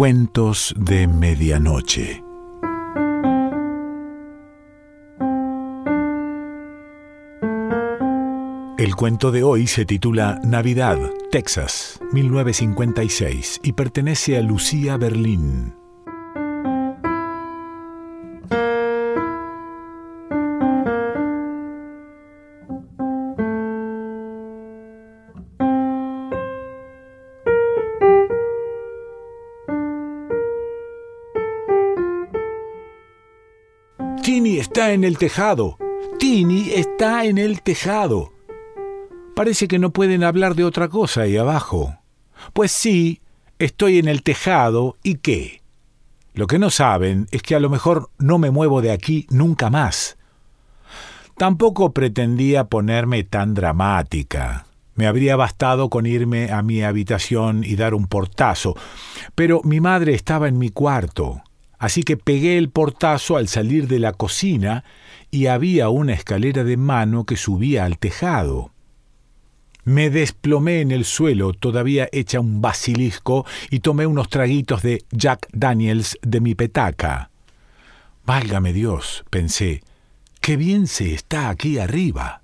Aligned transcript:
Cuentos 0.00 0.74
de 0.78 1.06
Medianoche. 1.06 2.24
El 8.78 8.96
cuento 8.96 9.30
de 9.30 9.42
hoy 9.42 9.66
se 9.66 9.84
titula 9.84 10.40
Navidad, 10.42 10.96
Texas, 11.30 12.00
1956, 12.12 13.60
y 13.62 13.72
pertenece 13.74 14.38
a 14.38 14.40
Lucía 14.40 14.96
Berlín. 14.96 15.74
Tini 34.30 34.58
está 34.58 34.92
en 34.92 35.02
el 35.02 35.18
tejado. 35.18 35.76
Tini 36.20 36.70
está 36.70 37.24
en 37.24 37.36
el 37.36 37.62
tejado. 37.62 38.32
Parece 39.34 39.66
que 39.66 39.80
no 39.80 39.90
pueden 39.90 40.22
hablar 40.22 40.54
de 40.54 40.62
otra 40.62 40.86
cosa 40.86 41.22
ahí 41.22 41.36
abajo. 41.36 41.96
Pues 42.52 42.70
sí, 42.70 43.22
estoy 43.58 43.98
en 43.98 44.06
el 44.06 44.22
tejado 44.22 44.96
y 45.02 45.16
qué. 45.16 45.62
Lo 46.32 46.46
que 46.46 46.60
no 46.60 46.70
saben 46.70 47.26
es 47.32 47.42
que 47.42 47.56
a 47.56 47.58
lo 47.58 47.70
mejor 47.70 48.08
no 48.18 48.38
me 48.38 48.52
muevo 48.52 48.80
de 48.80 48.92
aquí 48.92 49.26
nunca 49.30 49.68
más. 49.68 50.16
Tampoco 51.36 51.92
pretendía 51.92 52.68
ponerme 52.68 53.24
tan 53.24 53.52
dramática. 53.52 54.64
Me 54.94 55.08
habría 55.08 55.34
bastado 55.34 55.90
con 55.90 56.06
irme 56.06 56.52
a 56.52 56.62
mi 56.62 56.84
habitación 56.84 57.64
y 57.64 57.74
dar 57.74 57.94
un 57.94 58.06
portazo, 58.06 58.76
pero 59.34 59.60
mi 59.64 59.80
madre 59.80 60.14
estaba 60.14 60.46
en 60.46 60.56
mi 60.56 60.68
cuarto, 60.68 61.42
así 61.80 62.02
que 62.02 62.18
pegué 62.18 62.58
el 62.58 62.68
portazo 62.68 63.38
al 63.38 63.48
salir 63.48 63.88
de 63.88 63.98
la 63.98 64.12
cocina 64.12 64.84
y 65.30 65.46
había 65.46 65.88
una 65.88 66.12
escalera 66.12 66.62
de 66.62 66.76
mano 66.76 67.24
que 67.24 67.36
subía 67.36 67.86
al 67.86 67.98
tejado. 67.98 68.70
Me 69.84 70.10
desplomé 70.10 70.82
en 70.82 70.90
el 70.90 71.06
suelo, 71.06 71.54
todavía 71.54 72.06
hecha 72.12 72.38
un 72.38 72.60
basilisco, 72.60 73.46
y 73.70 73.80
tomé 73.80 74.06
unos 74.06 74.28
traguitos 74.28 74.82
de 74.82 75.02
Jack 75.10 75.48
Daniels 75.52 76.18
de 76.20 76.40
mi 76.40 76.54
petaca. 76.54 77.30
Válgame 78.26 78.74
Dios, 78.74 79.24
pensé, 79.30 79.82
qué 80.42 80.58
bien 80.58 80.86
se 80.86 81.14
está 81.14 81.48
aquí 81.48 81.78
arriba. 81.78 82.42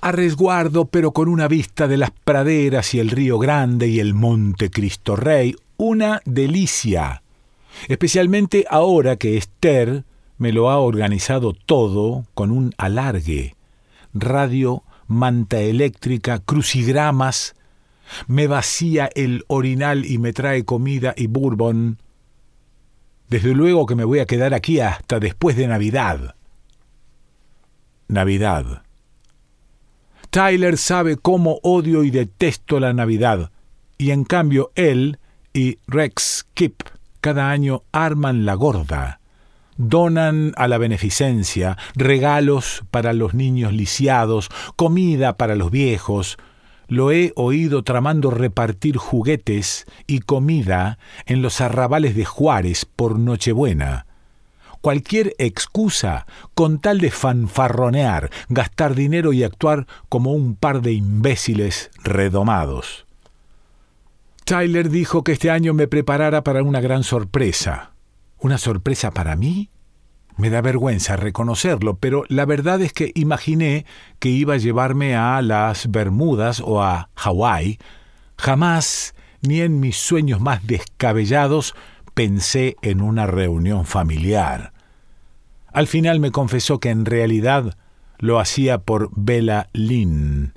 A 0.00 0.12
resguardo, 0.12 0.86
pero 0.86 1.12
con 1.12 1.28
una 1.28 1.46
vista 1.46 1.86
de 1.88 1.98
las 1.98 2.10
praderas 2.10 2.94
y 2.94 3.00
el 3.00 3.10
río 3.10 3.38
Grande 3.38 3.88
y 3.88 4.00
el 4.00 4.14
Monte 4.14 4.70
Cristo 4.70 5.14
Rey, 5.14 5.54
una 5.76 6.22
delicia. 6.24 7.22
Especialmente 7.88 8.64
ahora 8.68 9.16
que 9.16 9.36
Esther 9.36 10.04
me 10.38 10.52
lo 10.52 10.70
ha 10.70 10.78
organizado 10.78 11.52
todo 11.52 12.24
con 12.34 12.50
un 12.50 12.74
alargue. 12.78 13.54
Radio 14.12 14.82
manta 15.06 15.60
eléctrica, 15.60 16.40
crucigramas, 16.40 17.54
me 18.26 18.46
vacía 18.46 19.10
el 19.14 19.44
orinal 19.48 20.04
y 20.04 20.18
me 20.18 20.32
trae 20.32 20.64
comida 20.64 21.14
y 21.16 21.26
bourbon. 21.26 21.98
Desde 23.28 23.54
luego 23.54 23.86
que 23.86 23.96
me 23.96 24.04
voy 24.04 24.20
a 24.20 24.26
quedar 24.26 24.54
aquí 24.54 24.80
hasta 24.80 25.18
después 25.18 25.56
de 25.56 25.66
Navidad. 25.66 26.36
Navidad. 28.08 28.82
Tyler 30.30 30.76
sabe 30.76 31.16
cómo 31.16 31.58
odio 31.62 32.04
y 32.04 32.10
detesto 32.10 32.78
la 32.78 32.92
Navidad, 32.92 33.50
y 33.98 34.10
en 34.10 34.24
cambio 34.24 34.70
él 34.74 35.18
y 35.52 35.78
Rex 35.86 36.46
Kip 36.54 36.82
cada 37.26 37.50
año 37.50 37.82
arman 37.90 38.46
la 38.46 38.54
gorda 38.54 39.18
donan 39.78 40.52
a 40.54 40.68
la 40.68 40.78
beneficencia 40.78 41.76
regalos 41.96 42.84
para 42.92 43.12
los 43.14 43.34
niños 43.34 43.72
lisiados, 43.72 44.48
comida 44.76 45.36
para 45.36 45.56
los 45.56 45.72
viejos. 45.72 46.38
Lo 46.86 47.10
he 47.10 47.32
oído 47.34 47.82
tramando 47.82 48.30
repartir 48.30 48.96
juguetes 48.96 49.86
y 50.06 50.20
comida 50.20 51.00
en 51.26 51.42
los 51.42 51.60
arrabales 51.60 52.14
de 52.14 52.24
Juárez 52.24 52.84
por 52.84 53.18
Nochebuena. 53.18 54.06
Cualquier 54.80 55.34
excusa 55.38 56.26
con 56.54 56.78
tal 56.78 57.00
de 57.00 57.10
fanfarronear, 57.10 58.30
gastar 58.48 58.94
dinero 58.94 59.32
y 59.32 59.42
actuar 59.42 59.88
como 60.08 60.30
un 60.30 60.54
par 60.54 60.80
de 60.80 60.92
imbéciles 60.92 61.90
redomados. 62.04 63.05
Tyler 64.46 64.90
dijo 64.90 65.24
que 65.24 65.32
este 65.32 65.50
año 65.50 65.74
me 65.74 65.88
preparara 65.88 66.44
para 66.44 66.62
una 66.62 66.80
gran 66.80 67.02
sorpresa. 67.02 67.94
¿Una 68.38 68.58
sorpresa 68.58 69.10
para 69.10 69.34
mí? 69.34 69.70
Me 70.36 70.50
da 70.50 70.60
vergüenza 70.60 71.16
reconocerlo, 71.16 71.96
pero 71.96 72.22
la 72.28 72.44
verdad 72.44 72.80
es 72.80 72.92
que 72.92 73.10
imaginé 73.16 73.86
que 74.20 74.28
iba 74.28 74.54
a 74.54 74.58
llevarme 74.58 75.16
a 75.16 75.42
las 75.42 75.90
Bermudas 75.90 76.62
o 76.64 76.80
a 76.80 77.10
Hawái. 77.16 77.80
Jamás, 78.38 79.16
ni 79.42 79.62
en 79.62 79.80
mis 79.80 79.96
sueños 79.96 80.40
más 80.40 80.64
descabellados, 80.64 81.74
pensé 82.14 82.76
en 82.82 83.00
una 83.00 83.26
reunión 83.26 83.84
familiar. 83.84 84.72
Al 85.72 85.88
final 85.88 86.20
me 86.20 86.30
confesó 86.30 86.78
que 86.78 86.90
en 86.90 87.04
realidad 87.04 87.76
lo 88.18 88.38
hacía 88.38 88.78
por 88.78 89.10
Bella 89.16 89.70
Lynn. 89.72 90.54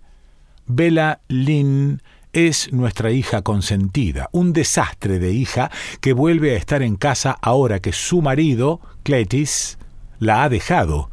Bella 0.68 1.22
Lynn 1.28 2.04
es 2.34 2.72
nuestra 2.72 3.12
hija 3.12 3.42
consentida, 3.42 4.30
un 4.32 4.54
desastre 4.54 5.20
de 5.20 5.32
hija 5.32 5.72
que 6.02 6.14
vuelve 6.14 6.54
a 6.54 6.58
estar 6.58 6.84
en 6.84 6.96
casa 6.96 7.38
ahora 7.42 7.80
que 7.80 7.92
su 7.92 8.22
marido, 8.22 8.82
Cletis, 9.04 9.78
la 10.20 10.44
ha 10.44 10.50
dejado. 10.50 11.10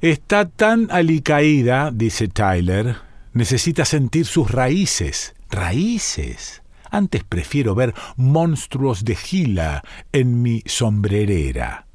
Está 0.00 0.48
tan 0.48 0.88
alicaída, 0.90 1.90
dice 1.92 2.28
Tyler, 2.28 2.96
necesita 3.32 3.84
sentir 3.84 4.26
sus 4.26 4.50
raíces. 4.50 5.34
Raíces. 5.50 6.62
Antes 6.90 7.24
prefiero 7.24 7.74
ver 7.74 7.94
monstruos 8.16 9.04
de 9.04 9.16
gila 9.16 9.82
en 10.12 10.42
mi 10.42 10.62
sombrerera. 10.66 11.86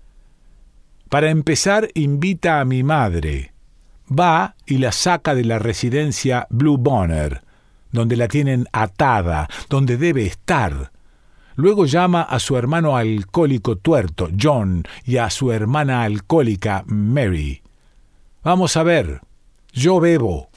Para 1.09 1.29
empezar, 1.29 1.89
invita 1.93 2.59
a 2.59 2.65
mi 2.65 2.83
madre. 2.83 3.53
Va 4.07 4.55
y 4.65 4.77
la 4.77 4.91
saca 4.91 5.33
de 5.33 5.45
la 5.45 5.57
residencia 5.57 6.47
Blue 6.49 6.77
Bonner 6.77 7.44
donde 7.91 8.15
la 8.15 8.27
tienen 8.27 8.67
atada, 8.71 9.47
donde 9.69 9.97
debe 9.97 10.25
estar. 10.25 10.91
Luego 11.55 11.85
llama 11.85 12.21
a 12.21 12.39
su 12.39 12.57
hermano 12.57 12.97
alcohólico 12.97 13.77
tuerto, 13.77 14.29
John, 14.39 14.83
y 15.05 15.17
a 15.17 15.29
su 15.29 15.51
hermana 15.51 16.03
alcohólica, 16.03 16.83
Mary. 16.87 17.61
Vamos 18.43 18.75
a 18.77 18.83
ver, 18.83 19.21
yo 19.71 19.99
bebo. 19.99 20.49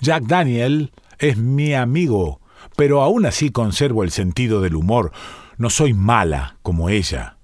Jack 0.00 0.24
Daniel 0.24 0.92
es 1.18 1.36
mi 1.36 1.74
amigo, 1.74 2.40
pero 2.76 3.02
aún 3.02 3.26
así 3.26 3.50
conservo 3.50 4.02
el 4.02 4.10
sentido 4.10 4.60
del 4.60 4.76
humor. 4.76 5.12
No 5.58 5.70
soy 5.70 5.94
mala 5.94 6.56
como 6.62 6.88
ella. 6.88 7.36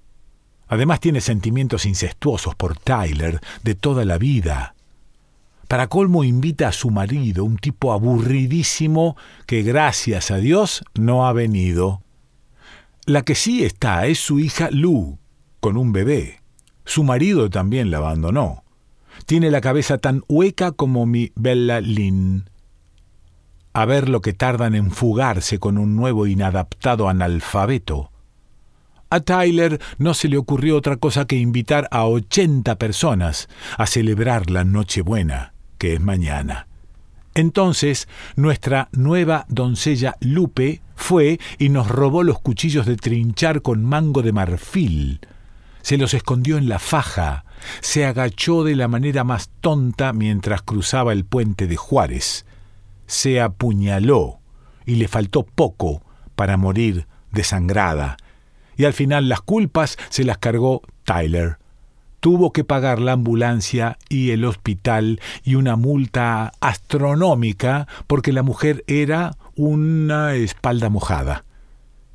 Además 0.67 0.99
tiene 0.99 1.21
sentimientos 1.21 1.85
incestuosos 1.85 2.55
por 2.55 2.77
Tyler 2.77 3.39
de 3.63 3.75
toda 3.75 4.05
la 4.05 4.17
vida. 4.17 4.75
Para 5.73 5.87
colmo 5.87 6.23
invita 6.23 6.67
a 6.67 6.71
su 6.71 6.91
marido, 6.91 7.43
un 7.43 7.57
tipo 7.57 7.93
aburridísimo 7.93 9.17
que 9.47 9.63
gracias 9.63 10.29
a 10.29 10.37
Dios 10.37 10.83
no 10.93 11.25
ha 11.25 11.33
venido. 11.33 12.03
La 13.07 13.23
que 13.23 13.33
sí 13.33 13.63
está 13.63 14.05
es 14.05 14.19
su 14.19 14.39
hija 14.39 14.69
Lou, 14.69 15.17
con 15.59 15.75
un 15.75 15.91
bebé. 15.91 16.41
Su 16.85 17.03
marido 17.03 17.49
también 17.49 17.89
la 17.89 17.97
abandonó. 17.97 18.63
Tiene 19.25 19.49
la 19.49 19.61
cabeza 19.61 19.97
tan 19.97 20.21
hueca 20.29 20.73
como 20.73 21.07
mi 21.07 21.31
Bella 21.33 21.81
Lynn. 21.81 22.51
A 23.73 23.85
ver 23.85 24.09
lo 24.09 24.21
que 24.21 24.33
tardan 24.33 24.75
en 24.75 24.91
fugarse 24.91 25.57
con 25.57 25.79
un 25.79 25.95
nuevo 25.95 26.27
inadaptado 26.27 27.09
analfabeto. 27.09 28.11
A 29.09 29.21
Tyler 29.21 29.81
no 29.97 30.13
se 30.13 30.27
le 30.27 30.37
ocurrió 30.37 30.77
otra 30.77 30.97
cosa 30.97 31.25
que 31.25 31.37
invitar 31.37 31.87
a 31.89 32.05
ochenta 32.05 32.77
personas 32.77 33.49
a 33.79 33.87
celebrar 33.87 34.51
la 34.51 34.65
Nochebuena 34.65 35.52
es 35.91 35.99
mañana. 35.99 36.67
Entonces 37.35 38.07
nuestra 38.35 38.89
nueva 38.91 39.45
doncella 39.49 40.15
Lupe 40.19 40.81
fue 40.95 41.39
y 41.57 41.69
nos 41.69 41.87
robó 41.87 42.23
los 42.23 42.39
cuchillos 42.39 42.85
de 42.85 42.95
trinchar 42.95 43.61
con 43.61 43.83
mango 43.83 44.21
de 44.21 44.31
marfil. 44.31 45.19
Se 45.81 45.97
los 45.97 46.13
escondió 46.13 46.57
en 46.57 46.69
la 46.69 46.79
faja, 46.79 47.43
se 47.81 48.05
agachó 48.05 48.63
de 48.63 48.75
la 48.75 48.87
manera 48.87 49.23
más 49.23 49.49
tonta 49.61 50.13
mientras 50.13 50.61
cruzaba 50.61 51.11
el 51.11 51.25
puente 51.25 51.67
de 51.67 51.75
Juárez, 51.75 52.45
se 53.05 53.41
apuñaló 53.41 54.39
y 54.85 54.95
le 54.95 55.07
faltó 55.07 55.43
poco 55.43 56.03
para 56.35 56.55
morir 56.55 57.07
desangrada, 57.31 58.15
y 58.77 58.85
al 58.85 58.93
final 58.93 59.27
las 59.27 59.41
culpas 59.41 59.97
se 60.09 60.23
las 60.23 60.37
cargó 60.37 60.83
Tyler 61.03 61.57
tuvo 62.23 62.53
que 62.53 62.63
pagar 62.63 63.01
la 63.01 63.11
ambulancia 63.11 63.97
y 64.07 64.31
el 64.31 64.45
hospital 64.45 65.19
y 65.43 65.55
una 65.55 65.75
multa 65.75 66.53
astronómica 66.61 67.85
porque 68.07 68.31
la 68.31 68.43
mujer 68.43 68.85
era 68.87 69.35
una 69.57 70.33
espalda 70.33 70.87
mojada. 70.87 71.43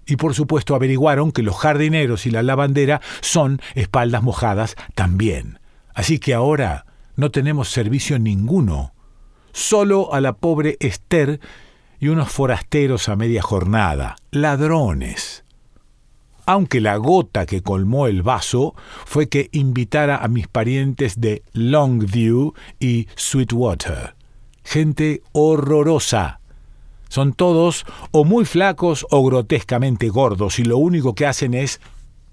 Y 0.07 0.17
por 0.17 0.33
supuesto 0.33 0.75
averiguaron 0.75 1.31
que 1.31 1.43
los 1.43 1.59
jardineros 1.59 2.25
y 2.25 2.31
la 2.31 2.43
lavandera 2.43 3.03
son 3.21 3.61
espaldas 3.75 4.23
mojadas 4.23 4.77
también. 4.95 5.59
Así 5.93 6.19
que 6.19 6.33
ahora 6.33 6.87
no 7.17 7.31
tenemos 7.31 7.69
servicio 7.69 8.19
ninguno. 8.19 8.95
Solo 9.53 10.15
a 10.15 10.23
la 10.23 10.39
pobre 10.39 10.79
Esther 10.81 11.39
y 12.01 12.09
unos 12.09 12.33
forasteros 12.33 13.11
a 13.11 13.17
media 13.17 13.43
jornada, 13.43 14.17
ladrones. 14.31 15.45
Aunque 16.49 16.81
la 16.81 16.97
gota 16.97 17.45
que 17.45 17.61
colmó 17.61 18.07
el 18.07 18.23
vaso 18.23 18.75
fue 19.05 19.29
que 19.29 19.51
invitara 19.53 20.17
a 20.17 20.29
mis 20.29 20.49
parientes 20.49 21.21
de 21.21 21.43
Longview 21.53 22.55
y 22.81 23.07
Sweetwater. 23.17 24.15
Gente 24.65 25.21
horrorosa. 25.33 26.41
Son 27.11 27.35
todos 27.35 27.85
o 28.13 28.25
muy 28.25 28.47
flacos 28.47 29.07
o 29.11 29.23
grotescamente 29.27 30.09
gordos 30.09 30.59
y 30.59 30.65
lo 30.65 30.79
único 30.79 31.15
que 31.15 31.27
hacen 31.27 31.53
es 31.53 31.83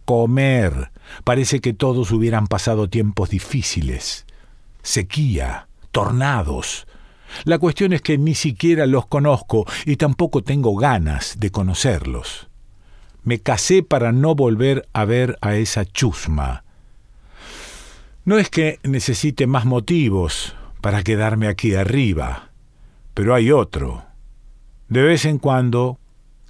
comer. 0.05 0.91
Parece 1.25 1.59
que 1.59 1.73
todos 1.73 2.11
hubieran 2.11 2.47
pasado 2.47 2.89
tiempos 2.89 3.31
difíciles. 3.31 4.25
Sequía, 4.81 5.67
tornados, 5.91 6.87
la 7.43 7.59
cuestión 7.59 7.91
es 7.91 8.01
que 8.01 8.17
ni 8.17 8.33
siquiera 8.33 8.85
los 8.85 9.07
conozco 9.07 9.65
y 9.85 9.97
tampoco 9.97 10.41
tengo 10.41 10.73
ganas 10.77 11.35
de 11.37 11.51
conocerlos. 11.51 12.47
Me 13.25 13.39
casé 13.39 13.83
para 13.83 14.11
no 14.11 14.35
volver 14.35 14.87
a 14.93 15.03
ver 15.03 15.37
a 15.41 15.55
esa 15.55 15.83
chusma. 15.83 16.63
No 18.23 18.37
es 18.37 18.49
que 18.49 18.79
necesite 18.83 19.47
más 19.47 19.65
motivos 19.65 20.55
para 20.79 21.03
quedarme 21.03 21.47
aquí 21.47 21.73
arriba, 21.73 22.51
pero 23.15 23.33
hay 23.33 23.51
otro. 23.51 24.05
De 24.89 25.01
vez 25.01 25.25
en 25.25 25.39
cuando, 25.39 25.99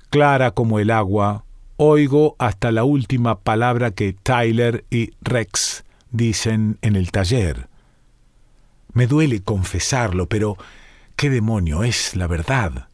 clara 0.10 0.52
como 0.52 0.80
el 0.80 0.92
agua, 0.92 1.46
oigo 1.78 2.36
hasta 2.40 2.72
la 2.72 2.84
última 2.84 3.40
palabra 3.40 3.92
que 3.92 4.12
Tyler 4.12 4.84
y 4.90 5.12
Rex 5.22 5.86
dicen 6.12 6.78
en 6.82 6.98
el 6.98 7.12
taller. 7.12 7.70
Me 8.92 9.08
duele 9.08 9.42
confesarlo, 9.42 10.28
pero 10.28 10.58
¿qué 11.16 11.30
demonio 11.30 11.84
es 11.84 12.18
la 12.18 12.28
verdad? 12.28 12.90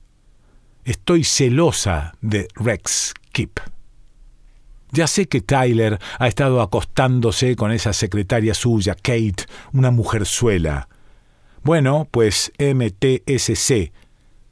Estoy 0.85 1.23
celosa 1.23 2.13
de 2.21 2.47
Rex 2.55 3.13
Kip. 3.31 3.59
Ya 4.91 5.07
sé 5.07 5.27
que 5.27 5.41
Tyler 5.41 5.99
ha 6.19 6.27
estado 6.27 6.61
acostándose 6.61 7.55
con 7.55 7.71
esa 7.71 7.93
secretaria 7.93 8.53
suya, 8.53 8.95
Kate, 8.95 9.45
una 9.73 9.91
mujerzuela. 9.91 10.89
Bueno, 11.63 12.07
pues 12.11 12.51
MTSC, 12.59 13.91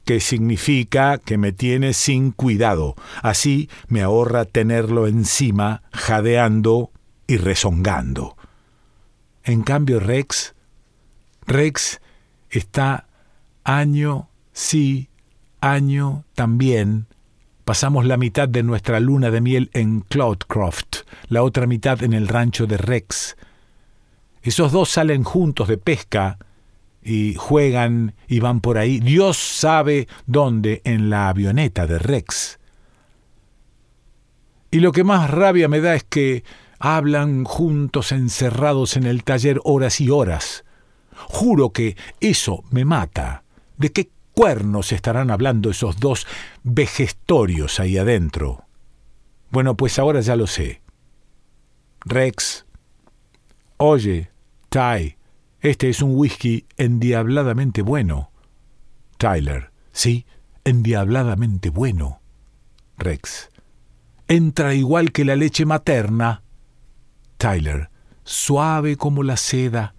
que 0.04 0.20
significa 0.20 1.18
que 1.18 1.38
me 1.38 1.52
tiene 1.52 1.92
sin 1.92 2.32
cuidado. 2.32 2.94
Así 3.22 3.68
me 3.88 4.02
ahorra 4.02 4.44
tenerlo 4.44 5.06
encima, 5.06 5.82
jadeando 5.92 6.90
y 7.26 7.36
rezongando. 7.36 8.36
En 9.44 9.62
cambio, 9.62 10.00
Rex 10.00 10.54
Rex 11.46 12.00
está 12.50 13.08
año 13.64 14.28
sí, 14.52 15.08
año 15.60 16.24
también. 16.34 17.06
Pasamos 17.70 18.04
la 18.04 18.16
mitad 18.16 18.48
de 18.48 18.64
nuestra 18.64 18.98
luna 18.98 19.30
de 19.30 19.40
miel 19.40 19.70
en 19.74 20.00
Cloudcroft, 20.00 21.04
la 21.28 21.44
otra 21.44 21.68
mitad 21.68 22.02
en 22.02 22.14
el 22.14 22.26
rancho 22.26 22.66
de 22.66 22.76
Rex. 22.76 23.36
Esos 24.42 24.72
dos 24.72 24.88
salen 24.88 25.22
juntos 25.22 25.68
de 25.68 25.78
pesca 25.78 26.40
y 27.00 27.34
juegan 27.34 28.16
y 28.26 28.40
van 28.40 28.60
por 28.60 28.76
ahí, 28.76 28.98
Dios 28.98 29.36
sabe 29.36 30.08
dónde, 30.26 30.82
en 30.82 31.10
la 31.10 31.28
avioneta 31.28 31.86
de 31.86 32.00
Rex. 32.00 32.58
Y 34.72 34.80
lo 34.80 34.90
que 34.90 35.04
más 35.04 35.30
rabia 35.30 35.68
me 35.68 35.80
da 35.80 35.94
es 35.94 36.02
que 36.02 36.42
hablan 36.80 37.44
juntos 37.44 38.10
encerrados 38.10 38.96
en 38.96 39.04
el 39.04 39.22
taller 39.22 39.60
horas 39.62 40.00
y 40.00 40.10
horas. 40.10 40.64
Juro 41.28 41.70
que 41.70 41.96
eso 42.18 42.64
me 42.72 42.84
mata. 42.84 43.44
¿De 43.76 43.92
qué 43.92 44.10
cuernos 44.34 44.92
estarán 44.92 45.30
hablando 45.30 45.70
esos 45.70 45.98
dos 45.98 46.26
vejestorios 46.62 47.80
ahí 47.80 47.98
adentro? 47.98 48.64
Bueno, 49.50 49.76
pues 49.76 49.98
ahora 49.98 50.20
ya 50.20 50.36
lo 50.36 50.46
sé. 50.46 50.82
Rex. 52.04 52.66
Oye, 53.76 54.30
Ty, 54.68 55.16
este 55.60 55.88
es 55.88 56.02
un 56.02 56.14
whisky 56.14 56.66
endiabladamente 56.76 57.82
bueno. 57.82 58.30
Tyler. 59.18 59.70
Sí, 59.92 60.26
endiabladamente 60.64 61.70
bueno. 61.70 62.20
Rex. 62.96 63.50
Entra 64.28 64.74
igual 64.74 65.12
que 65.12 65.24
la 65.24 65.36
leche 65.36 65.66
materna. 65.66 66.42
Tyler. 67.36 67.90
Suave 68.22 68.96
como 68.96 69.22
la 69.22 69.36
seda 69.36 69.94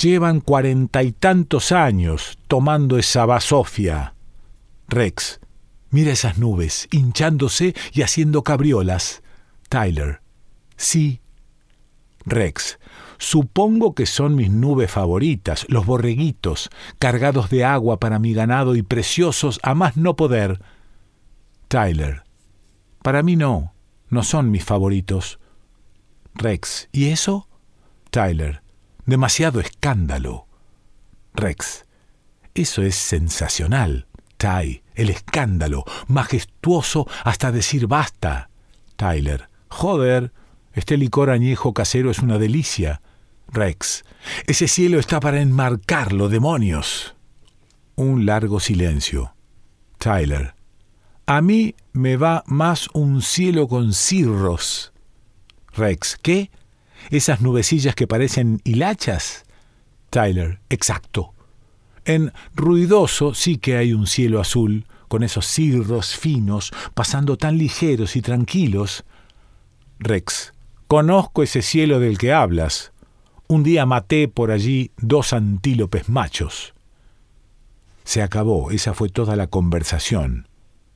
Llevan 0.00 0.40
cuarenta 0.40 1.02
y 1.02 1.12
tantos 1.12 1.70
años 1.70 2.38
tomando 2.48 2.98
esa 2.98 3.26
basofia. 3.26 4.14
Rex, 4.88 5.40
mira 5.90 6.12
esas 6.12 6.38
nubes, 6.38 6.88
hinchándose 6.90 7.74
y 7.92 8.02
haciendo 8.02 8.42
cabriolas. 8.42 9.22
Tyler, 9.68 10.20
sí. 10.76 11.20
Rex, 12.26 12.78
supongo 13.18 13.94
que 13.94 14.06
son 14.06 14.34
mis 14.34 14.50
nubes 14.50 14.90
favoritas, 14.90 15.66
los 15.68 15.86
borreguitos, 15.86 16.70
cargados 16.98 17.50
de 17.50 17.64
agua 17.64 18.00
para 18.00 18.18
mi 18.18 18.34
ganado 18.34 18.76
y 18.76 18.82
preciosos 18.82 19.60
a 19.62 19.74
más 19.74 19.96
no 19.96 20.16
poder. 20.16 20.60
Tyler, 21.68 22.24
para 23.02 23.22
mí 23.22 23.36
no, 23.36 23.74
no 24.08 24.22
son 24.22 24.50
mis 24.50 24.64
favoritos. 24.64 25.38
Rex, 26.34 26.88
¿y 26.90 27.10
eso? 27.10 27.48
Tyler, 28.10 28.63
Demasiado 29.06 29.60
escándalo. 29.60 30.46
Rex. 31.34 31.84
Eso 32.54 32.82
es 32.82 32.94
sensacional. 32.94 34.06
Ty. 34.36 34.82
El 34.94 35.10
escándalo. 35.10 35.84
Majestuoso 36.06 37.06
hasta 37.24 37.52
decir 37.52 37.86
basta. 37.86 38.48
Tyler. 38.96 39.48
Joder. 39.68 40.32
Este 40.72 40.96
licor 40.96 41.30
añejo 41.30 41.74
casero 41.74 42.10
es 42.10 42.20
una 42.20 42.38
delicia. 42.38 43.00
Rex. 43.48 44.04
Ese 44.46 44.68
cielo 44.68 44.98
está 44.98 45.20
para 45.20 45.40
enmarcarlo, 45.40 46.28
demonios. 46.28 47.14
Un 47.96 48.26
largo 48.26 48.58
silencio. 48.58 49.34
Tyler. 49.98 50.54
A 51.26 51.40
mí 51.40 51.74
me 51.92 52.16
va 52.16 52.42
más 52.46 52.88
un 52.92 53.22
cielo 53.22 53.68
con 53.68 53.92
cirros. 53.92 54.92
Rex. 55.72 56.16
¿Qué? 56.20 56.50
Esas 57.10 57.40
nubecillas 57.40 57.94
que 57.94 58.06
parecen 58.06 58.60
hilachas. 58.64 59.44
Tyler, 60.10 60.60
exacto. 60.68 61.32
En 62.04 62.32
ruidoso 62.54 63.34
sí 63.34 63.56
que 63.56 63.76
hay 63.76 63.92
un 63.92 64.06
cielo 64.06 64.40
azul, 64.40 64.86
con 65.08 65.22
esos 65.22 65.46
cirros 65.46 66.16
finos, 66.16 66.72
pasando 66.94 67.36
tan 67.36 67.56
ligeros 67.58 68.16
y 68.16 68.22
tranquilos. 68.22 69.04
Rex, 69.98 70.52
conozco 70.86 71.42
ese 71.42 71.62
cielo 71.62 72.00
del 72.00 72.18
que 72.18 72.32
hablas. 72.32 72.92
Un 73.46 73.62
día 73.62 73.86
maté 73.86 74.28
por 74.28 74.50
allí 74.50 74.90
dos 74.96 75.32
antílopes 75.32 76.08
machos. 76.08 76.74
Se 78.04 78.22
acabó, 78.22 78.70
esa 78.70 78.92
fue 78.92 79.08
toda 79.08 79.36
la 79.36 79.46
conversación. 79.46 80.48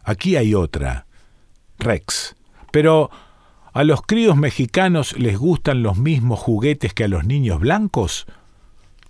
Aquí 0.05 0.37
hay 0.37 0.55
otra. 0.55 1.07
Rex. 1.79 2.37
Pero 2.71 3.11
¿A 3.79 3.85
los 3.85 4.03
críos 4.03 4.37
mexicanos 4.37 5.17
les 5.17 5.39
gustan 5.39 5.85
los 5.85 5.99
mismos 5.99 6.41
juguetes 6.41 6.93
que 6.93 7.05
a 7.05 7.09
los 7.09 7.25
niños 7.25 7.61
blancos? 7.61 8.27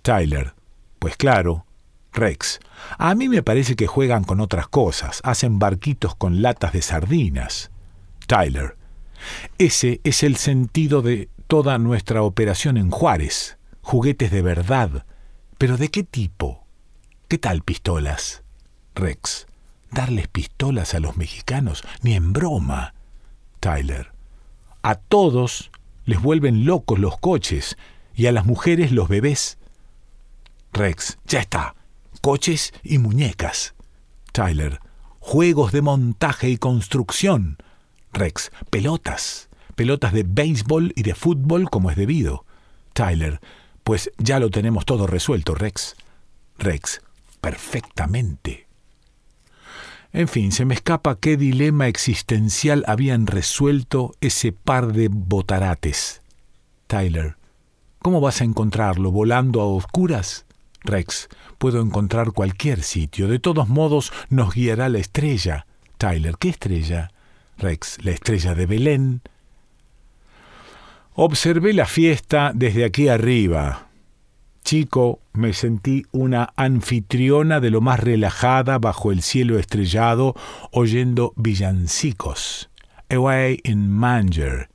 Tyler. 0.03 0.53
Pues 0.99 1.17
claro. 1.17 1.65
Rex. 2.13 2.59
A 2.99 3.15
mí 3.15 3.29
me 3.29 3.41
parece 3.41 3.75
que 3.75 3.87
juegan 3.87 4.23
con 4.23 4.39
otras 4.39 4.67
cosas, 4.67 5.21
hacen 5.23 5.57
barquitos 5.57 6.13
con 6.13 6.43
latas 6.43 6.71
de 6.73 6.83
sardinas. 6.83 7.71
Tyler. 8.27 8.77
Ese 9.57 10.01
es 10.03 10.21
el 10.21 10.35
sentido 10.35 11.01
de 11.01 11.29
toda 11.47 11.79
nuestra 11.79 12.21
operación 12.21 12.77
en 12.77 12.91
Juárez. 12.91 13.57
Juguetes 13.81 14.29
de 14.29 14.43
verdad. 14.43 15.07
¿Pero 15.57 15.77
de 15.77 15.89
qué 15.89 16.03
tipo? 16.03 16.63
¿Qué 17.27 17.39
tal 17.39 17.63
pistolas? 17.63 18.43
Rex. 18.93 19.47
Darles 19.89 20.27
pistolas 20.27 20.93
a 20.93 20.99
los 20.99 21.17
mexicanos, 21.17 21.83
ni 22.03 22.13
en 22.13 22.33
broma. 22.33 22.93
Tyler. 23.59 24.18
A 24.81 24.95
todos 24.95 25.71
les 26.05 26.21
vuelven 26.21 26.65
locos 26.65 26.99
los 26.99 27.17
coches 27.19 27.77
y 28.15 28.27
a 28.27 28.31
las 28.31 28.45
mujeres 28.45 28.91
los 28.91 29.09
bebés. 29.09 29.57
Rex, 30.71 31.17
ya 31.25 31.39
está. 31.39 31.75
Coches 32.21 32.73
y 32.83 32.97
muñecas. 32.97 33.75
Tyler, 34.31 34.79
juegos 35.19 35.71
de 35.71 35.81
montaje 35.81 36.49
y 36.49 36.57
construcción. 36.57 37.57
Rex, 38.13 38.51
pelotas. 38.69 39.49
Pelotas 39.75 40.13
de 40.13 40.23
béisbol 40.23 40.93
y 40.95 41.03
de 41.03 41.15
fútbol 41.15 41.69
como 41.69 41.91
es 41.91 41.97
debido. 41.97 42.45
Tyler, 42.93 43.39
pues 43.83 44.11
ya 44.17 44.39
lo 44.39 44.49
tenemos 44.49 44.85
todo 44.85 45.07
resuelto, 45.07 45.55
Rex. 45.55 45.95
Rex, 46.57 47.01
perfectamente. 47.41 48.68
En 50.11 50.27
fin, 50.27 50.51
se 50.51 50.65
me 50.65 50.73
escapa 50.73 51.19
qué 51.19 51.37
dilema 51.37 51.87
existencial 51.87 52.83
habían 52.87 53.27
resuelto 53.27 54.15
ese 54.21 54.51
par 54.51 54.91
de 54.91 55.07
botarates. 55.07 56.21
Tyler, 56.87 57.35
¿cómo 57.99 58.19
vas 58.19 58.41
a 58.41 58.43
encontrarlo? 58.45 59.11
¿Volando 59.11 59.61
a 59.61 59.65
oscuras? 59.65 60.45
Rex, 60.81 61.29
puedo 61.59 61.81
encontrar 61.81 62.31
cualquier 62.31 62.81
sitio. 62.81 63.27
De 63.27 63.37
todos 63.37 63.69
modos, 63.69 64.11
nos 64.29 64.55
guiará 64.55 64.89
la 64.89 64.97
estrella. 64.97 65.67
Tyler, 65.99 66.35
¿qué 66.39 66.49
estrella? 66.49 67.11
Rex, 67.57 68.03
la 68.03 68.11
estrella 68.11 68.55
de 68.55 68.65
Belén. 68.65 69.21
Observé 71.13 71.73
la 71.73 71.85
fiesta 71.85 72.51
desde 72.55 72.85
aquí 72.85 73.09
arriba. 73.09 73.88
Chico, 74.69 75.19
me 75.33 75.53
sentí 75.53 76.05
una 76.11 76.53
anfitriona 76.55 77.59
de 77.59 77.71
lo 77.71 77.81
más 77.81 77.99
relajada 77.99 78.77
bajo 78.77 79.11
el 79.11 79.23
cielo 79.23 79.57
estrellado, 79.57 80.35
oyendo 80.69 81.33
villancicos, 81.37 82.69
Away 83.09 83.61
in 83.63 83.89
Manger 83.89 84.69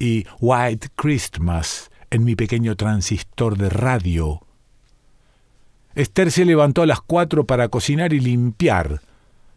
y 0.00 0.26
White 0.40 0.88
Christmas 0.96 1.92
en 2.10 2.24
mi 2.24 2.34
pequeño 2.34 2.74
transistor 2.74 3.56
de 3.56 3.68
radio. 3.68 4.44
Esther 5.94 6.32
se 6.32 6.44
levantó 6.44 6.82
a 6.82 6.86
las 6.86 7.00
cuatro 7.00 7.46
para 7.46 7.68
cocinar 7.68 8.12
y 8.14 8.18
limpiar. 8.18 9.00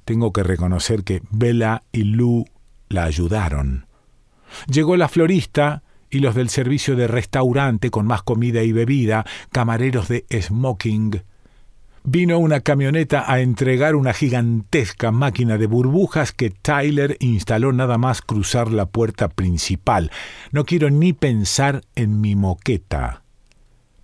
Tengo 0.05 0.31
que 0.31 0.43
reconocer 0.43 1.03
que 1.03 1.24
Bella 1.31 1.81
y 1.91 2.03
Lou 2.03 2.46
la 2.89 3.05
ayudaron. 3.05 3.88
Llegó 4.67 4.96
la 4.98 5.08
florista 5.08 5.81
y 6.09 6.19
los 6.19 6.35
del 6.35 6.49
servicio 6.49 6.95
de 6.95 7.07
restaurante 7.07 7.89
con 7.89 8.05
más 8.05 8.23
comida 8.23 8.63
y 8.63 8.71
bebida, 8.71 9.25
camareros 9.51 10.07
de 10.07 10.25
smoking. 10.31 11.23
Vino 12.03 12.39
una 12.39 12.61
camioneta 12.61 13.31
a 13.31 13.41
entregar 13.41 13.95
una 13.95 14.13
gigantesca 14.13 15.11
máquina 15.11 15.57
de 15.57 15.67
burbujas 15.67 16.31
que 16.31 16.49
Tyler 16.49 17.17
instaló 17.19 17.73
nada 17.73 17.97
más 17.97 18.21
cruzar 18.21 18.71
la 18.71 18.85
puerta 18.85 19.27
principal. 19.27 20.11
No 20.51 20.65
quiero 20.65 20.89
ni 20.89 21.13
pensar 21.13 21.83
en 21.95 22.21
mi 22.21 22.35
moqueta. 22.35 23.23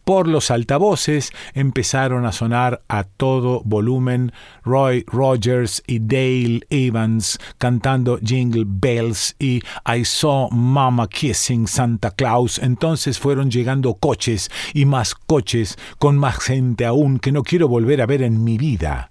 Por 0.05 0.27
los 0.27 0.51
altavoces 0.51 1.31
empezaron 1.55 2.27
a 2.27 2.31
sonar 2.31 2.83
a 2.87 3.05
todo 3.05 3.63
volumen 3.65 4.31
Roy 4.63 5.03
Rogers 5.07 5.81
y 5.87 5.97
Dale 5.97 6.61
Evans 6.69 7.39
cantando 7.57 8.19
Jingle 8.23 8.65
Bells 8.67 9.35
y 9.39 9.63
I 9.83 10.05
Saw 10.05 10.51
Mama 10.51 11.07
Kissing 11.07 11.67
Santa 11.67 12.11
Claus. 12.11 12.59
Entonces 12.59 13.17
fueron 13.17 13.49
llegando 13.49 13.95
coches 13.95 14.51
y 14.75 14.85
más 14.85 15.15
coches 15.15 15.75
con 15.97 16.19
más 16.19 16.37
gente 16.37 16.85
aún 16.85 17.17
que 17.17 17.31
no 17.31 17.41
quiero 17.41 17.67
volver 17.67 17.99
a 17.99 18.05
ver 18.05 18.21
en 18.21 18.43
mi 18.43 18.59
vida. 18.59 19.09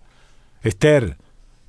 Esther, 0.63 1.19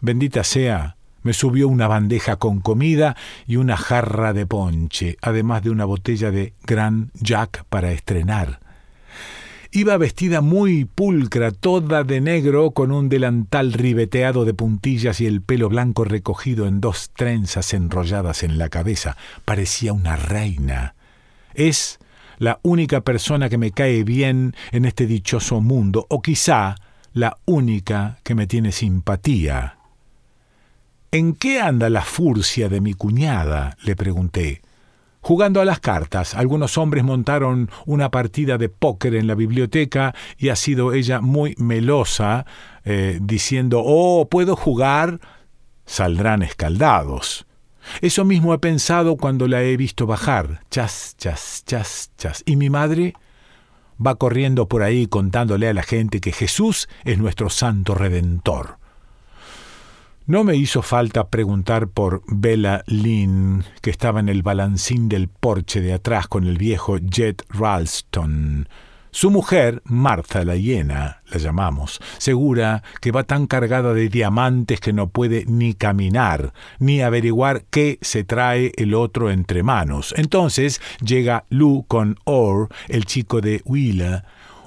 bendita 0.01 0.43
sea, 0.43 0.97
me 1.23 1.33
subió 1.33 1.67
una 1.67 1.87
bandeja 1.87 2.35
con 2.35 2.59
comida 2.59 3.15
y 3.47 3.55
una 3.55 3.75
jarra 3.75 4.33
de 4.33 4.45
ponche, 4.45 5.17
además 5.23 5.63
de 5.63 5.71
una 5.71 5.85
botella 5.85 6.29
de 6.29 6.53
Grand 6.63 7.09
Jack 7.15 7.65
para 7.69 7.91
estrenar. 7.91 8.59
Iba 9.75 9.97
vestida 9.97 10.39
muy 10.39 10.85
pulcra, 10.85 11.51
toda 11.51 12.05
de 12.05 12.21
negro, 12.21 12.71
con 12.71 12.93
un 12.93 13.09
delantal 13.09 13.73
ribeteado 13.73 14.45
de 14.45 14.53
puntillas 14.53 15.19
y 15.19 15.25
el 15.25 15.41
pelo 15.41 15.67
blanco 15.67 16.05
recogido 16.05 16.65
en 16.65 16.79
dos 16.79 17.11
trenzas 17.13 17.73
enrolladas 17.73 18.43
en 18.43 18.57
la 18.57 18.69
cabeza. 18.69 19.17
Parecía 19.43 19.91
una 19.91 20.15
reina. 20.15 20.95
Es 21.55 21.99
la 22.37 22.61
única 22.63 23.01
persona 23.01 23.49
que 23.49 23.57
me 23.57 23.71
cae 23.71 24.05
bien 24.05 24.55
en 24.71 24.85
este 24.85 25.07
dichoso 25.07 25.59
mundo, 25.59 26.05
o 26.09 26.21
quizá 26.21 26.75
la 27.11 27.35
única 27.43 28.19
que 28.23 28.33
me 28.33 28.47
tiene 28.47 28.71
simpatía. 28.71 29.77
¿En 31.11 31.33
qué 31.33 31.59
anda 31.59 31.89
la 31.89 32.03
furcia 32.03 32.69
de 32.69 32.79
mi 32.79 32.93
cuñada? 32.93 33.75
le 33.83 33.97
pregunté. 33.97 34.61
Jugando 35.25 35.59
a 35.59 35.65
las 35.65 35.79
cartas, 35.79 36.35
algunos 36.35 36.77
hombres 36.77 37.03
montaron 37.03 37.71
una 37.87 38.11
partida 38.11 38.59
de 38.59 38.69
póker 38.69 39.15
en 39.15 39.25
la 39.25 39.33
biblioteca 39.33 40.13
y 40.37 40.49
ha 40.49 40.55
sido 40.55 40.93
ella 40.93 41.19
muy 41.19 41.55
melosa, 41.57 42.45
eh, 42.83 43.17
diciendo, 43.19 43.81
oh, 43.83 44.29
¿puedo 44.29 44.55
jugar? 44.55 45.19
Saldrán 45.83 46.43
escaldados. 46.43 47.47
Eso 48.01 48.23
mismo 48.23 48.53
he 48.53 48.59
pensado 48.59 49.17
cuando 49.17 49.47
la 49.47 49.63
he 49.63 49.75
visto 49.77 50.05
bajar. 50.05 50.61
Chas, 50.69 51.15
chas, 51.17 51.63
chas, 51.65 52.11
chas. 52.19 52.43
¿Y 52.45 52.55
mi 52.55 52.69
madre? 52.69 53.15
Va 53.99 54.13
corriendo 54.13 54.67
por 54.67 54.83
ahí 54.83 55.07
contándole 55.07 55.67
a 55.67 55.73
la 55.73 55.81
gente 55.81 56.21
que 56.21 56.33
Jesús 56.33 56.87
es 57.03 57.17
nuestro 57.17 57.49
santo 57.49 57.95
redentor. 57.95 58.77
No 60.27 60.43
me 60.43 60.55
hizo 60.55 60.81
falta 60.81 61.27
preguntar 61.27 61.87
por 61.87 62.23
Bella 62.27 62.83
Lynn, 62.87 63.63
que 63.81 63.91
estaba 63.91 64.19
en 64.19 64.27
el 64.27 64.41
balancín 64.41 65.07
del 65.07 65.27
porche 65.27 65.81
de 65.81 65.93
atrás 65.93 66.27
con 66.27 66.47
el 66.47 66.57
viejo 66.57 66.97
Jet 66.97 67.43
Ralston. 67.49 68.67
Su 69.11 69.29
mujer, 69.29 69.83
Martha 69.85 70.43
la 70.43 70.55
hiena, 70.55 71.21
la 71.29 71.37
llamamos, 71.37 72.01
segura 72.17 72.81
que 73.01 73.11
va 73.11 73.23
tan 73.23 73.45
cargada 73.45 73.93
de 73.93 74.09
diamantes 74.09 74.79
que 74.79 74.93
no 74.93 75.09
puede 75.09 75.45
ni 75.45 75.75
caminar, 75.75 76.53
ni 76.79 77.01
averiguar 77.01 77.63
qué 77.69 77.99
se 78.01 78.23
trae 78.23 78.71
el 78.77 78.95
otro 78.95 79.29
entre 79.29 79.61
manos. 79.61 80.11
Entonces 80.17 80.81
llega 81.01 81.45
Lou 81.49 81.85
con 81.87 82.17
Orr, 82.23 82.69
el 82.87 83.05
chico 83.05 83.41
de 83.41 83.61
Wheeler, 83.63 84.23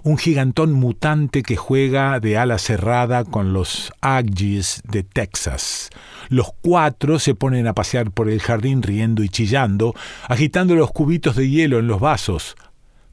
un 0.08 0.16
gigantón 0.16 0.72
mutante 0.72 1.42
que 1.42 1.56
juega 1.56 2.18
de 2.18 2.38
ala 2.38 2.56
cerrada 2.56 3.24
con 3.24 3.52
los 3.52 3.92
Aggies 4.00 4.80
de 4.84 5.02
Texas. 5.02 5.90
Los 6.30 6.50
cuatro 6.62 7.18
se 7.18 7.34
ponen 7.34 7.66
a 7.66 7.74
pasear 7.74 8.10
por 8.10 8.30
el 8.30 8.40
jardín 8.40 8.82
riendo 8.82 9.22
y 9.22 9.28
chillando, 9.28 9.94
agitando 10.26 10.74
los 10.76 10.92
cubitos 10.92 11.36
de 11.36 11.50
hielo 11.50 11.78
en 11.78 11.88
los 11.88 12.00
vasos. 12.00 12.56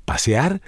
¿Pasear? 0.05 0.61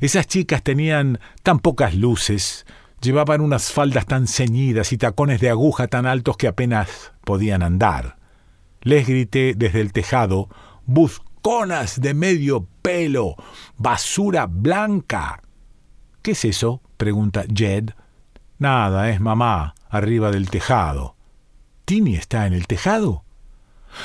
Esas 0.00 0.28
chicas 0.28 0.62
tenían 0.62 1.18
tan 1.42 1.58
pocas 1.58 1.92
luces, 1.92 2.64
llevaban 3.00 3.40
unas 3.40 3.72
faldas 3.72 4.06
tan 4.06 4.28
ceñidas 4.28 4.92
y 4.92 4.96
tacones 4.96 5.40
de 5.40 5.50
aguja 5.50 5.88
tan 5.88 6.06
altos 6.06 6.36
que 6.36 6.46
apenas 6.46 7.12
podían 7.24 7.64
andar. 7.64 8.16
Les 8.82 9.08
grité 9.08 9.54
desde 9.56 9.80
el 9.80 9.92
tejado, 9.92 10.50
busconas 10.86 12.00
de 12.00 12.14
medio 12.14 12.68
pelo, 12.80 13.34
basura 13.76 14.46
blanca. 14.46 15.42
¿Qué 16.22 16.32
es 16.32 16.44
eso? 16.44 16.82
pregunta 16.96 17.44
Jed. 17.52 17.90
Nada, 18.58 19.10
es 19.10 19.20
mamá, 19.20 19.74
arriba 19.88 20.30
del 20.30 20.50
tejado. 20.50 21.16
¿Tini 21.84 22.16
está 22.16 22.46
en 22.46 22.52
el 22.52 22.66
tejado? 22.66 23.24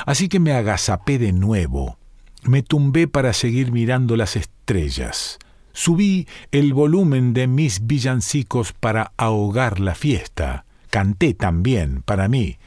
Así 0.06 0.30
que 0.30 0.40
me 0.40 0.54
agazapé 0.54 1.18
de 1.18 1.34
nuevo. 1.34 1.98
Me 2.44 2.62
tumbé 2.62 3.08
para 3.08 3.34
seguir 3.34 3.72
mirando 3.72 4.16
las 4.16 4.36
estrellas. 4.36 5.40
Subí 5.72 6.28
el 6.52 6.74
volumen 6.74 7.34
de 7.34 7.48
mis 7.48 7.88
villancicos 7.88 8.74
para 8.74 9.12
ahogar 9.18 9.80
la 9.80 9.96
fiesta. 9.96 10.66
Canté 10.90 11.34
también, 11.34 12.04
para 12.04 12.28
mí. 12.28 12.58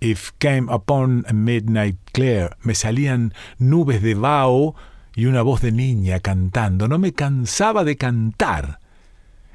If 0.00 0.32
came 0.38 0.66
upon 0.70 1.24
a 1.26 1.32
midnight 1.32 1.96
clear, 2.12 2.56
me 2.62 2.74
salían 2.74 3.32
nubes 3.58 4.02
de 4.02 4.14
vaho 4.14 4.76
y 5.18 5.26
una 5.26 5.42
voz 5.42 5.62
de 5.62 5.72
niña 5.72 6.20
cantando. 6.20 6.86
No 6.86 7.00
me 7.00 7.12
cansaba 7.12 7.82
de 7.82 7.96
cantar. 7.96 8.78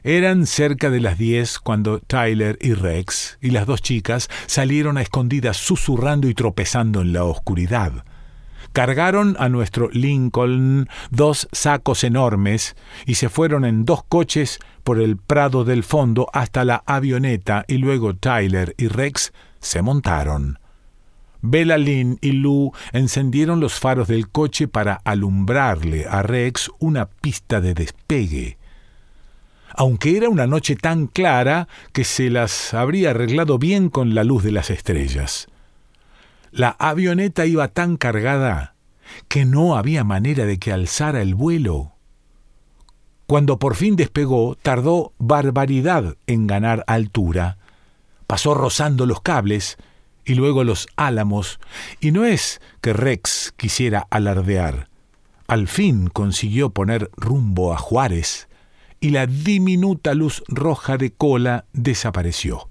Eran 0.04 0.46
cerca 0.46 0.90
de 0.90 1.00
las 1.00 1.18
diez 1.18 1.58
cuando 1.58 2.00
Tyler 2.00 2.58
y 2.60 2.74
Rex 2.74 3.38
y 3.40 3.52
las 3.52 3.66
dos 3.66 3.82
chicas 3.82 4.30
salieron 4.46 4.98
a 4.98 5.02
escondidas 5.02 5.56
susurrando 5.56 6.28
y 6.28 6.34
tropezando 6.34 7.00
en 7.00 7.14
la 7.14 7.24
oscuridad. 7.24 8.04
Cargaron 8.74 9.38
a 9.40 9.48
nuestro 9.48 9.90
Lincoln 9.90 10.90
dos 11.12 11.48
sacos 11.54 12.04
enormes 12.04 12.76
y 13.06 13.16
se 13.16 13.30
fueron 13.30 13.64
en 13.64 13.86
dos 13.86 14.04
coches 14.04 14.60
por 14.84 15.00
el 15.00 15.16
prado 15.16 15.64
del 15.64 15.86
fondo 15.86 16.28
hasta 16.34 16.66
la 16.66 16.84
avioneta 16.86 17.64
y 17.70 17.78
luego 17.78 18.18
Tyler 18.18 18.76
y 18.78 18.90
Rex 18.90 19.32
se 19.62 19.82
montaron. 19.82 20.60
Bella 21.46 21.78
Lynn 21.78 22.20
y 22.22 22.32
Lou 22.32 22.72
encendieron 22.94 23.60
los 23.60 23.74
faros 23.78 24.08
del 24.08 24.30
coche 24.30 24.70
para 24.70 25.02
alumbrarle 25.04 26.06
a 26.10 26.24
Rex 26.24 26.72
una 26.80 27.10
pista 27.10 27.60
de 27.60 27.74
despegue. 27.74 28.58
Aunque 29.76 30.16
era 30.16 30.30
una 30.30 30.48
noche 30.48 30.78
tan 30.78 31.08
clara 31.08 31.68
que 31.92 32.06
se 32.06 32.30
las 32.30 32.74
habría 32.74 33.10
arreglado 33.10 33.60
bien 33.60 33.90
con 33.90 34.16
la 34.16 34.24
luz 34.24 34.42
de 34.44 34.54
las 34.54 34.70
estrellas. 34.70 35.48
La 36.52 36.78
avioneta 36.80 37.46
iba 37.46 37.68
tan 37.68 37.98
cargada 37.98 38.76
que 39.28 39.44
no 39.44 39.76
había 39.76 40.06
manera 40.06 40.46
de 40.46 40.60
que 40.60 40.72
alzara 40.72 41.22
el 41.22 41.36
vuelo. 41.36 41.92
Cuando 43.28 43.60
por 43.60 43.76
fin 43.76 43.98
despegó, 43.98 44.56
tardó 44.62 45.12
barbaridad 45.18 46.16
en 46.26 46.48
ganar 46.48 46.86
altura. 46.88 47.58
Pasó 48.28 48.54
rozando 48.54 49.06
los 49.06 49.20
cables 49.20 49.78
y 50.26 50.36
luego 50.36 50.64
los 50.64 50.88
álamos, 50.96 51.60
y 52.00 52.12
no 52.12 52.26
es 52.26 52.62
que 52.82 52.94
Rex 52.94 53.54
quisiera 53.58 54.08
alardear. 54.10 54.90
Al 55.48 55.68
fin 55.68 56.08
consiguió 56.08 56.70
poner 56.70 57.12
rumbo 57.16 57.74
a 57.74 57.78
Juárez, 57.78 58.48
y 59.00 59.10
la 59.10 59.28
diminuta 59.28 60.14
luz 60.14 60.44
roja 60.48 60.98
de 60.98 61.12
cola 61.12 61.66
desapareció. 61.74 62.70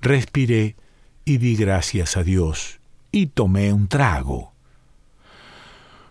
Respiré 0.00 0.76
y 1.24 1.38
di 1.38 1.56
gracias 1.56 2.16
a 2.16 2.24
Dios 2.24 2.80
y 3.12 3.26
tomé 3.26 3.72
un 3.72 3.88
trago. 3.88 4.52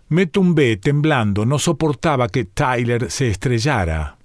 Me 0.09 0.25
tumbé 0.25 0.77
temblando, 0.77 1.45
no 1.45 1.59
soportaba 1.59 2.29
que 2.29 2.45
Tyler 2.45 3.11
se 3.11 3.29
estrellara. 3.29 4.17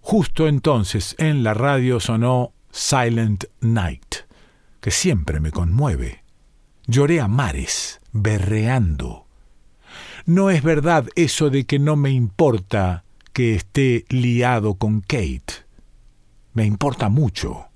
Justo 0.00 0.48
entonces 0.48 1.14
en 1.18 1.42
la 1.42 1.54
radio 1.54 2.00
sonó 2.00 2.52
Silent 2.70 3.44
Night, 3.60 4.16
que 4.82 4.90
siempre 4.90 5.40
me 5.40 5.52
conmueve. 5.52 6.24
Lloré 6.86 7.20
a 7.20 7.28
mares, 7.28 8.00
berreando. 8.12 9.26
No 10.26 10.50
es 10.50 10.62
verdad 10.64 11.06
eso 11.14 11.50
de 11.50 11.64
que 11.64 11.78
no 11.78 11.94
me 11.94 12.10
importa 12.10 13.04
que 13.32 13.54
esté 13.54 14.04
liado 14.08 14.74
con 14.74 15.00
Kate. 15.00 15.64
Me 16.52 16.66
importa 16.66 17.08
mucho. 17.08 17.68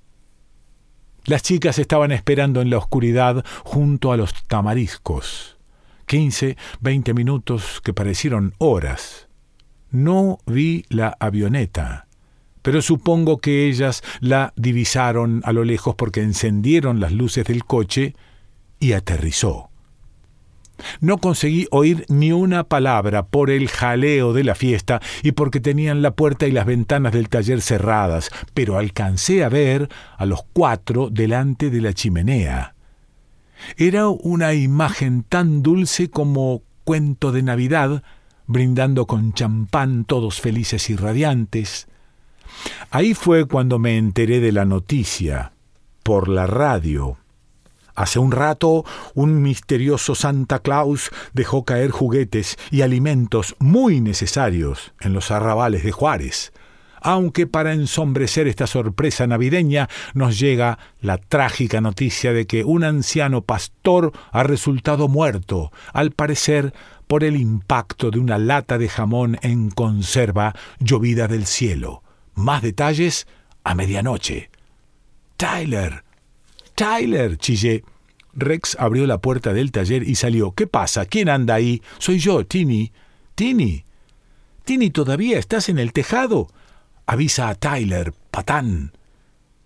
Las 1.24 1.42
chicas 1.42 1.78
estaban 1.78 2.10
esperando 2.10 2.60
en 2.60 2.70
la 2.70 2.78
oscuridad 2.78 3.44
junto 3.62 4.10
a 4.10 4.16
los 4.16 4.34
tamariscos. 4.48 5.58
Quince, 6.06 6.56
veinte 6.80 7.14
minutos 7.14 7.80
que 7.84 7.94
parecieron 7.94 8.52
horas. 8.58 9.28
No 9.92 10.38
vi 10.44 10.84
la 10.88 11.16
avioneta, 11.20 12.05
pero 12.66 12.82
supongo 12.82 13.38
que 13.38 13.68
ellas 13.68 14.02
la 14.18 14.52
divisaron 14.56 15.40
a 15.44 15.52
lo 15.52 15.62
lejos 15.62 15.94
porque 15.94 16.20
encendieron 16.20 16.98
las 16.98 17.12
luces 17.12 17.44
del 17.44 17.64
coche 17.64 18.16
y 18.80 18.90
aterrizó. 18.90 19.70
No 20.98 21.18
conseguí 21.18 21.68
oír 21.70 22.04
ni 22.08 22.32
una 22.32 22.64
palabra 22.64 23.24
por 23.26 23.50
el 23.50 23.68
jaleo 23.68 24.32
de 24.32 24.42
la 24.42 24.56
fiesta 24.56 25.00
y 25.22 25.30
porque 25.30 25.60
tenían 25.60 26.02
la 26.02 26.16
puerta 26.16 26.48
y 26.48 26.50
las 26.50 26.66
ventanas 26.66 27.12
del 27.12 27.28
taller 27.28 27.60
cerradas, 27.60 28.30
pero 28.52 28.78
alcancé 28.78 29.44
a 29.44 29.48
ver 29.48 29.88
a 30.18 30.26
los 30.26 30.40
cuatro 30.52 31.08
delante 31.08 31.70
de 31.70 31.80
la 31.80 31.92
chimenea. 31.92 32.74
Era 33.76 34.08
una 34.08 34.54
imagen 34.54 35.22
tan 35.22 35.62
dulce 35.62 36.10
como 36.10 36.64
cuento 36.82 37.30
de 37.30 37.44
Navidad, 37.44 38.02
brindando 38.48 39.06
con 39.06 39.34
champán 39.34 40.04
todos 40.04 40.40
felices 40.40 40.90
y 40.90 40.96
radiantes. 40.96 41.86
Ahí 42.90 43.14
fue 43.14 43.46
cuando 43.46 43.78
me 43.78 43.96
enteré 43.96 44.40
de 44.40 44.52
la 44.52 44.64
noticia, 44.64 45.52
por 46.02 46.28
la 46.28 46.46
radio. 46.46 47.18
Hace 47.96 48.18
un 48.18 48.30
rato, 48.30 48.84
un 49.14 49.42
misterioso 49.42 50.14
Santa 50.14 50.58
Claus 50.58 51.10
dejó 51.32 51.64
caer 51.64 51.90
juguetes 51.90 52.58
y 52.70 52.82
alimentos 52.82 53.56
muy 53.58 54.00
necesarios 54.00 54.92
en 55.00 55.14
los 55.14 55.30
arrabales 55.30 55.82
de 55.82 55.92
Juárez. 55.92 56.52
Aunque 57.00 57.46
para 57.46 57.72
ensombrecer 57.72 58.48
esta 58.48 58.66
sorpresa 58.66 59.26
navideña 59.26 59.88
nos 60.12 60.38
llega 60.38 60.78
la 61.00 61.18
trágica 61.18 61.80
noticia 61.80 62.32
de 62.32 62.46
que 62.46 62.64
un 62.64 62.84
anciano 62.84 63.42
pastor 63.42 64.12
ha 64.30 64.42
resultado 64.42 65.08
muerto, 65.08 65.72
al 65.92 66.10
parecer 66.10 66.74
por 67.06 67.24
el 67.24 67.36
impacto 67.36 68.10
de 68.10 68.18
una 68.18 68.38
lata 68.38 68.76
de 68.76 68.88
jamón 68.88 69.38
en 69.42 69.70
conserva 69.70 70.54
llovida 70.80 71.28
del 71.28 71.46
cielo. 71.46 72.02
Más 72.36 72.62
detalles 72.62 73.26
a 73.64 73.74
medianoche. 73.74 74.50
Tyler, 75.36 76.04
Tyler, 76.76 77.38
chillé. 77.38 77.84
Rex 78.34 78.76
abrió 78.78 79.06
la 79.06 79.18
puerta 79.18 79.54
del 79.54 79.72
taller 79.72 80.02
y 80.02 80.14
salió. 80.14 80.52
¿Qué 80.52 80.66
pasa? 80.66 81.06
¿Quién 81.06 81.30
anda 81.30 81.54
ahí? 81.54 81.82
Soy 81.98 82.18
yo, 82.18 82.44
Tini. 82.44 82.92
Tini. 83.34 83.84
Tini, 84.64 84.90
¿todavía 84.90 85.38
estás 85.38 85.70
en 85.70 85.78
el 85.78 85.94
tejado? 85.94 86.48
Avisa 87.06 87.48
a 87.48 87.54
Tyler, 87.54 88.12
patán. 88.30 88.92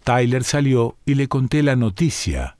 Tyler 0.04 0.44
salió 0.44 0.96
y 1.04 1.14
le 1.14 1.26
conté 1.26 1.64
la 1.64 1.74
noticia. 1.74 2.56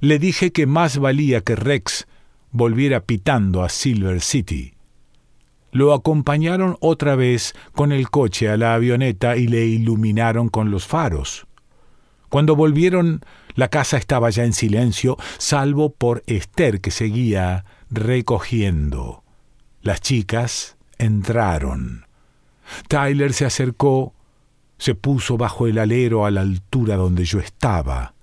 Le 0.00 0.18
dije 0.18 0.50
que 0.50 0.66
más 0.66 0.96
valía 0.96 1.42
que 1.42 1.54
Rex 1.54 2.06
volviera 2.50 3.04
pitando 3.04 3.62
a 3.62 3.68
Silver 3.68 4.22
City. 4.22 4.77
Lo 5.70 5.92
acompañaron 5.92 6.76
otra 6.80 7.14
vez 7.14 7.54
con 7.72 7.92
el 7.92 8.10
coche 8.10 8.48
a 8.48 8.56
la 8.56 8.74
avioneta 8.74 9.36
y 9.36 9.46
le 9.46 9.66
iluminaron 9.66 10.48
con 10.48 10.70
los 10.70 10.86
faros. 10.86 11.46
Cuando 12.28 12.56
volvieron, 12.56 13.20
la 13.54 13.68
casa 13.68 13.96
estaba 13.96 14.30
ya 14.30 14.44
en 14.44 14.52
silencio, 14.52 15.16
salvo 15.38 15.90
por 15.90 16.22
Esther 16.26 16.80
que 16.80 16.90
seguía 16.90 17.64
recogiendo. 17.90 19.22
Las 19.82 20.00
chicas 20.00 20.76
entraron. 20.98 22.06
Tyler 22.88 23.32
se 23.32 23.46
acercó, 23.46 24.14
se 24.78 24.94
puso 24.94 25.36
bajo 25.36 25.66
el 25.66 25.78
alero 25.78 26.26
a 26.26 26.30
la 26.30 26.42
altura 26.42 26.96
donde 26.96 27.24
yo 27.24 27.40
estaba. 27.40 28.14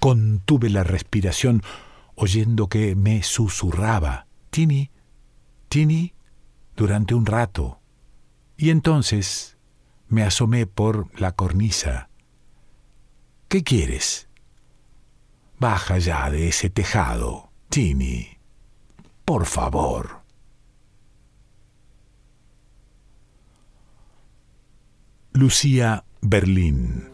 Contuve 0.00 0.70
la 0.70 0.84
respiración, 0.84 1.62
oyendo 2.14 2.68
que 2.68 2.94
me 2.96 3.22
susurraba 3.22 4.26
Tini, 4.50 4.90
Tini, 5.68 6.13
durante 6.76 7.14
un 7.14 7.26
rato. 7.26 7.80
Y 8.56 8.70
entonces 8.70 9.56
me 10.08 10.22
asomé 10.22 10.66
por 10.66 11.08
la 11.20 11.32
cornisa. 11.32 12.08
¿Qué 13.48 13.62
quieres? 13.62 14.28
Baja 15.58 15.98
ya 15.98 16.30
de 16.30 16.48
ese 16.48 16.70
tejado, 16.70 17.50
Tini. 17.68 18.38
Por 19.24 19.46
favor. 19.46 20.22
Lucía 25.32 26.04
Berlín 26.20 27.13